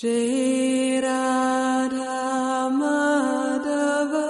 [0.00, 4.28] Jai Radha Madhava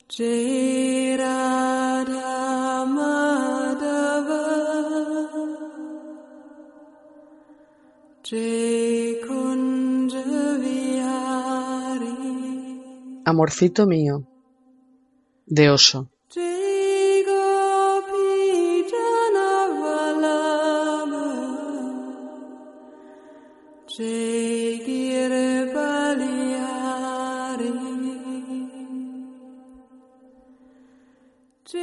[0.08, 2.86] Jai Radha
[8.24, 9.05] Jai
[13.28, 14.22] Amorcito mío,
[15.46, 16.08] de oso.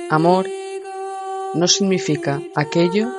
[0.10, 0.46] Amor
[1.56, 3.12] no significa aquello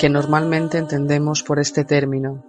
[0.00, 2.42] que normalmente entendemos por este término.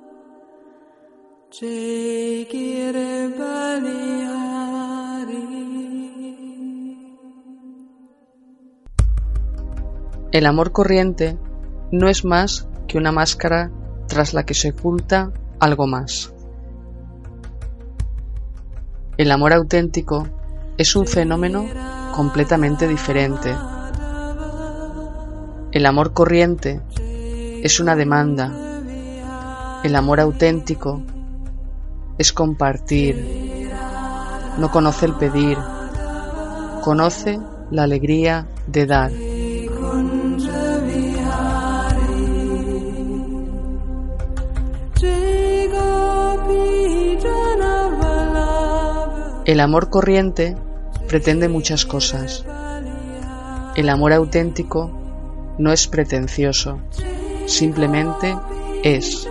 [10.32, 11.38] El amor corriente
[11.92, 13.70] no es más que una máscara
[14.08, 16.34] tras la que se oculta algo más.
[19.18, 20.26] El amor auténtico
[20.78, 21.66] es un fenómeno
[22.16, 23.54] completamente diferente.
[25.74, 26.82] El amor corriente
[27.62, 28.54] es una demanda.
[29.84, 31.02] El amor auténtico
[32.18, 33.70] es compartir.
[34.58, 35.58] No conoce el pedir,
[36.84, 37.38] conoce
[37.70, 39.12] la alegría de dar.
[49.52, 50.56] El amor corriente
[51.10, 52.46] pretende muchas cosas.
[53.76, 54.90] El amor auténtico
[55.58, 56.80] no es pretencioso,
[57.48, 58.34] simplemente
[58.82, 59.28] es.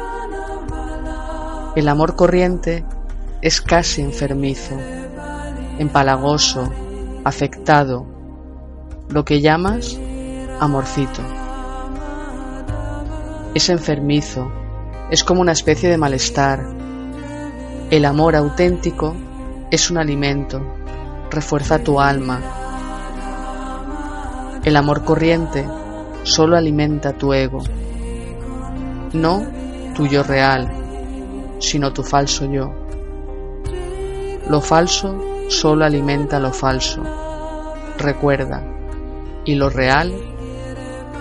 [1.74, 2.84] El amor corriente
[3.41, 4.76] es casi enfermizo,
[5.78, 6.70] empalagoso,
[7.24, 8.04] afectado,
[9.08, 9.98] lo que llamas
[10.60, 11.22] amorcito.
[13.54, 14.53] Es enfermizo,
[15.10, 16.62] es como una especie de malestar.
[17.91, 19.16] El amor auténtico
[19.70, 20.60] es un alimento,
[21.31, 22.41] refuerza tu alma.
[24.64, 25.66] El amor corriente
[26.25, 27.62] solo alimenta tu ego,
[29.12, 29.47] no
[29.94, 30.70] tu yo real,
[31.60, 32.72] sino tu falso yo.
[34.48, 37.03] Lo falso solo alimenta lo falso.
[37.97, 38.62] Recuerda,
[39.44, 40.12] y lo real,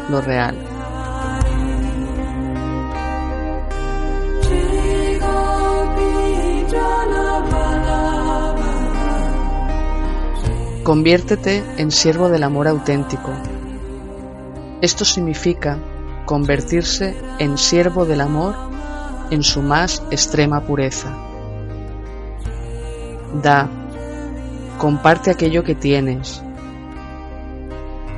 [0.10, 0.56] lo real.
[10.90, 13.32] Conviértete en siervo del amor auténtico.
[14.82, 15.78] Esto significa
[16.26, 18.56] convertirse en siervo del amor
[19.30, 21.16] en su más extrema pureza.
[23.44, 23.70] Da,
[24.80, 26.42] comparte aquello que tienes.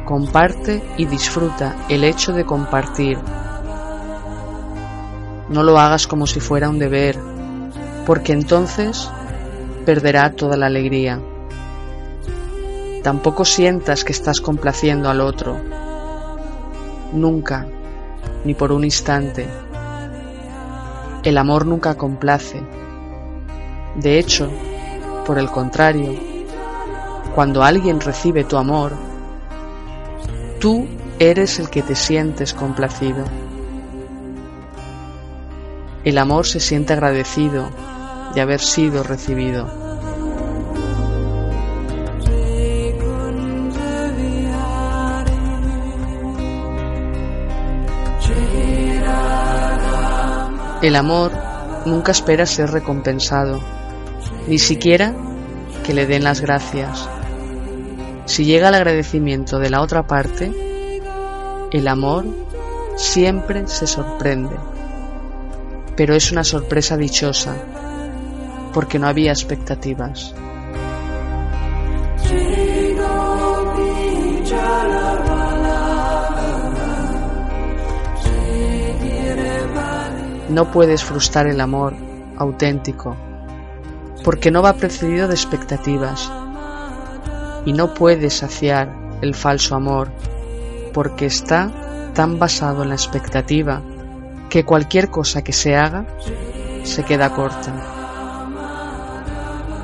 [0.05, 3.17] Comparte y disfruta el hecho de compartir.
[5.49, 7.19] No lo hagas como si fuera un deber,
[8.05, 9.11] porque entonces
[9.85, 11.19] perderá toda la alegría.
[13.03, 15.57] Tampoco sientas que estás complaciendo al otro.
[17.13, 17.65] Nunca,
[18.45, 19.47] ni por un instante.
[21.23, 22.61] El amor nunca complace.
[23.95, 24.49] De hecho,
[25.25, 26.13] por el contrario,
[27.33, 28.93] cuando alguien recibe tu amor,
[30.59, 30.87] tú
[31.17, 33.25] eres el que te sientes complacido.
[36.03, 37.69] El amor se siente agradecido
[38.35, 39.80] de haber sido recibido.
[50.81, 51.31] El amor
[51.85, 53.59] nunca espera ser recompensado,
[54.47, 55.13] ni siquiera
[55.83, 57.07] que le den las gracias.
[58.25, 60.51] Si llega el agradecimiento de la otra parte,
[61.71, 62.25] el amor
[62.95, 64.55] siempre se sorprende,
[65.95, 67.55] pero es una sorpresa dichosa,
[68.73, 70.33] porque no había expectativas.
[80.51, 81.93] No puedes frustrar el amor
[82.37, 83.15] auténtico,
[84.21, 86.29] porque no va precedido de expectativas.
[87.65, 90.11] Y no puedes saciar el falso amor,
[90.93, 91.71] porque está
[92.13, 93.81] tan basado en la expectativa
[94.49, 96.05] que cualquier cosa que se haga
[96.83, 97.71] se queda corta.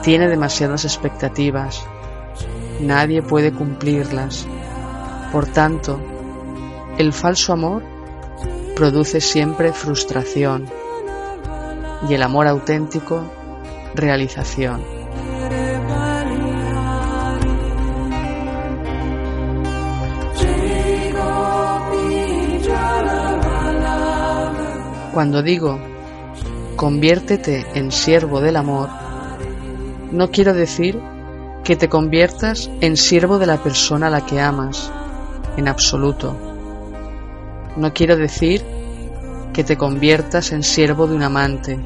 [0.01, 1.81] Tiene demasiadas expectativas,
[2.81, 4.45] nadie puede cumplirlas.
[5.31, 5.97] Por tanto,
[6.97, 7.83] el falso amor
[8.77, 10.69] produce siempre frustración
[12.07, 13.23] y el amor auténtico,
[13.95, 14.83] realización.
[25.11, 25.79] Cuando digo,
[26.75, 28.89] conviértete en siervo del amor,
[30.11, 31.01] no quiero decir
[31.63, 34.91] que te conviertas en siervo de la persona a la que amas,
[35.57, 36.46] en absoluto
[37.77, 38.63] no quiero decir
[39.53, 41.77] que te conviertas en siervo de un amante.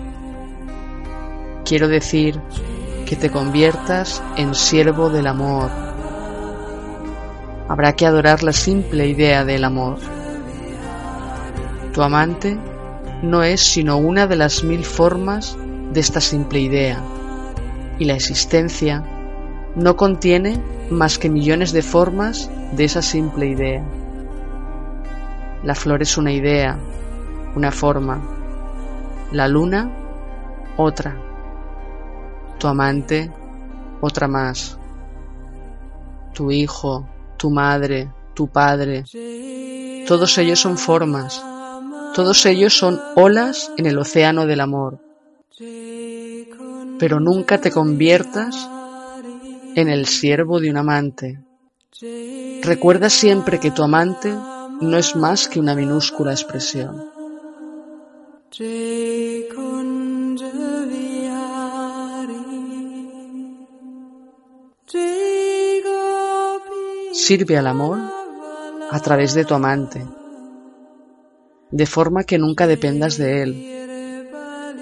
[1.65, 2.39] Quiero decir
[3.05, 5.69] que te conviertas en siervo del amor.
[7.67, 9.97] Habrá que adorar la simple idea del amor.
[11.93, 12.57] Tu amante
[13.21, 15.57] no es sino una de las mil formas
[15.91, 17.03] de esta simple idea,
[17.99, 19.03] y la existencia
[19.75, 20.57] no contiene
[20.89, 23.83] más que millones de formas de esa simple idea.
[25.63, 26.77] La flor es una idea,
[27.55, 28.19] una forma,
[29.31, 29.91] la luna
[30.77, 31.15] otra,
[32.57, 33.31] tu amante
[34.01, 34.77] otra más,
[36.33, 39.03] tu hijo, tu madre, tu padre,
[40.07, 41.43] todos ellos son formas,
[42.15, 44.99] todos ellos son olas en el océano del amor.
[46.99, 48.69] Pero nunca te conviertas
[49.75, 51.39] en el siervo de un amante.
[52.63, 54.35] Recuerda siempre que tu amante
[54.81, 57.09] no es más que una minúscula expresión.
[67.13, 67.99] Sirve al amor
[68.89, 70.05] a través de tu amante,
[71.69, 74.27] de forma que nunca dependas de él.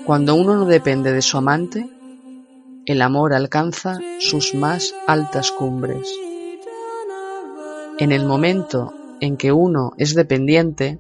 [0.06, 1.88] Cuando uno no depende de su amante,
[2.86, 6.10] el amor alcanza sus más altas cumbres.
[8.00, 11.00] En el momento en que uno es dependiente,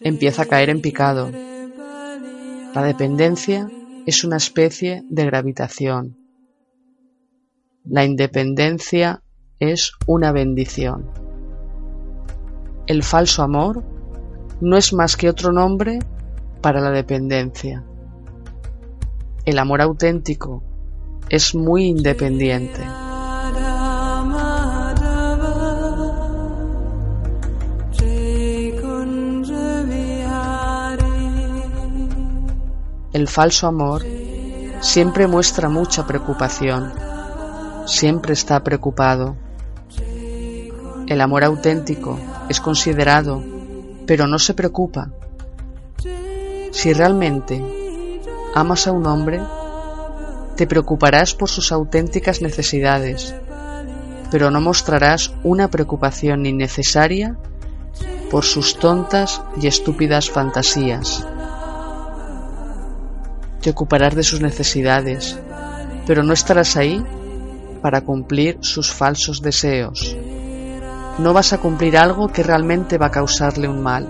[0.00, 1.30] empieza a caer en picado.
[2.74, 3.70] La dependencia
[4.06, 6.16] es una especie de gravitación.
[7.84, 9.22] La independencia
[9.58, 11.10] es una bendición.
[12.86, 13.82] El falso amor
[14.60, 15.98] no es más que otro nombre
[16.60, 17.84] para la dependencia.
[19.44, 20.62] El amor auténtico
[21.28, 22.80] es muy independiente.
[33.18, 34.06] El falso amor
[34.80, 36.92] siempre muestra mucha preocupación,
[37.84, 39.34] siempre está preocupado.
[41.08, 42.16] El amor auténtico
[42.48, 43.42] es considerado,
[44.06, 45.10] pero no se preocupa.
[46.70, 47.60] Si realmente
[48.54, 49.42] amas a un hombre,
[50.54, 53.34] te preocuparás por sus auténticas necesidades,
[54.30, 57.36] pero no mostrarás una preocupación innecesaria
[58.30, 61.26] por sus tontas y estúpidas fantasías.
[63.60, 65.38] Te ocuparás de sus necesidades,
[66.06, 67.04] pero no estarás ahí
[67.82, 70.16] para cumplir sus falsos deseos.
[71.18, 74.06] No vas a cumplir algo que realmente va a causarle un mal.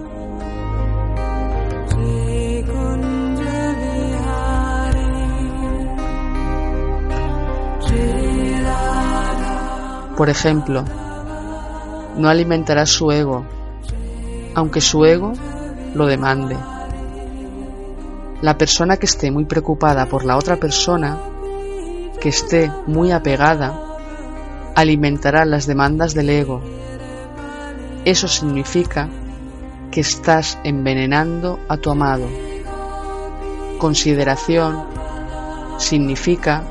[10.17, 10.85] Por ejemplo,
[12.17, 13.47] no alimentarás su ego,
[14.55, 15.33] aunque su ego
[15.95, 16.57] lo demande.
[18.41, 21.19] La persona que esté muy preocupada por la otra persona,
[22.21, 23.81] que esté muy apegada,
[24.77, 26.63] alimentará las demandas del ego.
[28.05, 29.09] Eso significa
[29.91, 32.29] que estás envenenando a tu amado.
[33.79, 34.85] Consideración
[35.79, 36.63] significa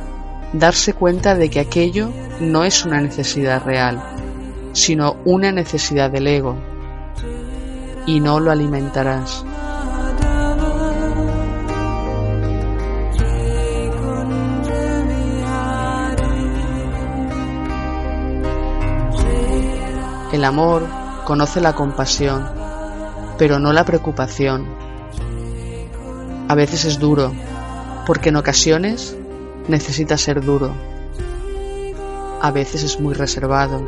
[0.53, 4.01] darse cuenta de que aquello no es una necesidad real,
[4.73, 6.55] sino una necesidad del ego,
[8.05, 9.43] y no lo alimentarás.
[20.37, 20.85] El amor
[21.25, 22.47] conoce la compasión,
[23.39, 24.67] pero no la preocupación.
[26.47, 27.33] A veces es duro,
[28.05, 29.17] porque en ocasiones
[29.67, 30.75] necesita ser duro.
[32.39, 33.81] A veces es muy reservado.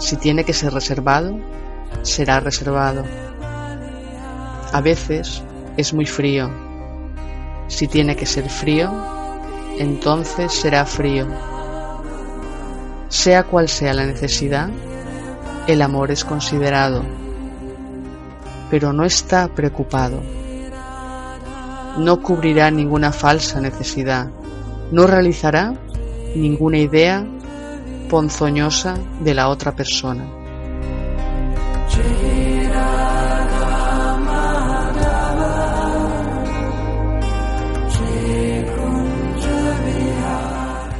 [0.00, 1.38] Si tiene que ser reservado,
[2.02, 3.04] será reservado.
[4.72, 5.44] A veces
[5.76, 6.50] es muy frío.
[7.68, 8.90] Si tiene que ser frío,
[9.78, 11.28] entonces será frío.
[13.08, 14.70] Sea cual sea la necesidad,
[15.66, 17.02] el amor es considerado,
[18.70, 20.20] pero no está preocupado
[21.98, 24.28] no cubrirá ninguna falsa necesidad,
[24.90, 25.74] no realizará
[26.34, 27.24] ninguna idea
[28.10, 30.28] ponzoñosa de la otra persona.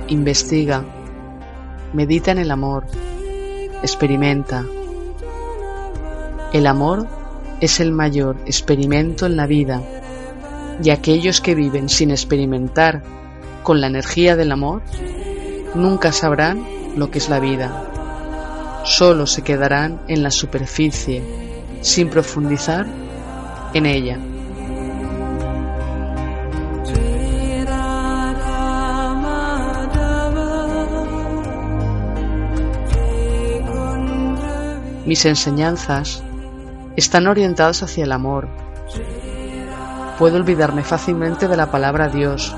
[0.08, 0.84] Investiga,
[1.92, 2.86] medita en el amor,
[3.84, 4.64] experimenta.
[6.52, 7.06] El amor
[7.60, 9.82] es el mayor experimento en la vida
[10.82, 13.02] y aquellos que viven sin experimentar
[13.62, 14.82] con la energía del amor
[15.74, 18.82] nunca sabrán lo que es la vida.
[18.84, 21.22] Solo se quedarán en la superficie
[21.82, 22.86] sin profundizar
[23.74, 24.18] en ella.
[35.06, 36.22] Mis enseñanzas
[36.96, 38.48] están orientadas hacia el amor.
[40.18, 42.54] Puedo olvidarme fácilmente de la palabra Dios.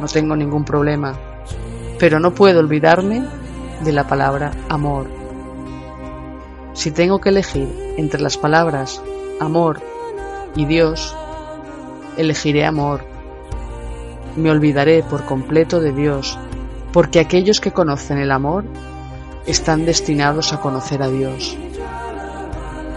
[0.00, 1.14] No tengo ningún problema.
[2.00, 3.22] Pero no puedo olvidarme
[3.84, 5.06] de la palabra amor.
[6.72, 9.00] Si tengo que elegir entre las palabras
[9.38, 9.80] amor
[10.56, 11.14] y Dios,
[12.16, 13.04] elegiré amor.
[14.36, 16.38] Me olvidaré por completo de Dios,
[16.92, 18.64] porque aquellos que conocen el amor
[19.46, 21.56] están destinados a conocer a Dios,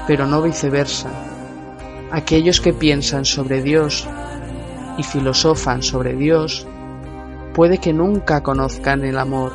[0.08, 1.10] pero no viceversa.
[2.12, 4.08] Aquellos que piensan sobre Dios
[4.98, 6.68] y filosofan sobre Dios,
[7.54, 9.54] puede que nunca conozcan el amor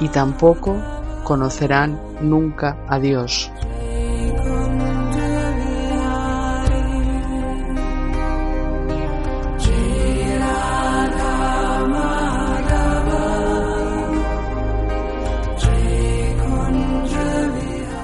[0.00, 0.76] y tampoco
[1.22, 3.50] conocerán nunca a Dios.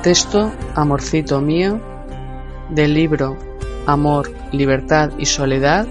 [0.03, 1.79] Texto Amorcito mío
[2.71, 3.37] del libro
[3.87, 5.87] Amor, Libertad y Soledad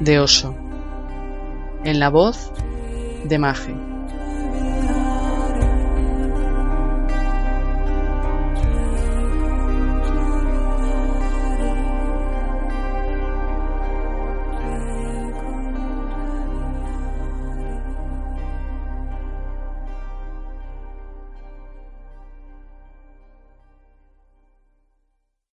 [0.00, 0.54] de Oso
[1.82, 2.52] en la voz
[3.24, 3.74] de Maje.